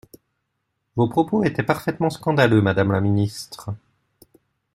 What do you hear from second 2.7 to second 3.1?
la